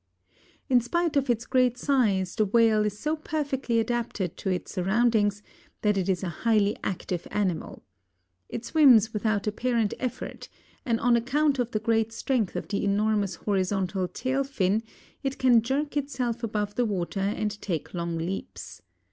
In 0.67 0.81
spite 0.81 1.15
of 1.15 1.29
its 1.29 1.45
great 1.45 1.77
size 1.77 2.33
the 2.35 2.47
whale 2.47 2.83
is 2.85 2.97
so 2.97 3.15
perfectly 3.15 3.79
adapted 3.79 4.35
to 4.37 4.49
its 4.49 4.71
surroundings 4.71 5.43
that 5.83 5.95
it 5.95 6.09
is 6.09 6.23
a 6.23 6.29
highly 6.41 6.75
active 6.83 7.27
animal. 7.29 7.83
It 8.49 8.65
swims 8.65 9.13
without 9.13 9.45
apparent 9.45 9.93
effort 9.99 10.49
and 10.87 10.99
on 10.99 11.15
account 11.15 11.59
of 11.59 11.69
the 11.69 11.77
great 11.79 12.11
strength 12.11 12.55
of 12.55 12.67
the 12.69 12.83
enormous 12.83 13.35
horizontal 13.35 14.07
tail 14.07 14.43
fin, 14.43 14.81
it 15.21 15.37
can 15.37 15.61
jerk 15.61 15.95
itself 15.95 16.41
above 16.43 16.73
the 16.73 16.85
water 16.85 17.19
and 17.19 17.61
take 17.61 17.93
long 17.93 18.17
leaps. 18.17 18.81